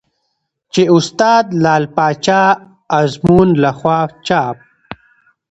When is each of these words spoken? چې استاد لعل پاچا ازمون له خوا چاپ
چې 0.73 0.81
استاد 0.97 1.45
لعل 1.63 1.85
پاچا 1.95 2.41
ازمون 2.99 3.49
له 3.63 3.71
خوا 3.77 3.99
چاپ 4.27 4.57